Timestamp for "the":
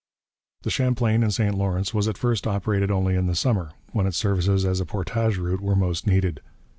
0.63-0.71, 3.27-3.35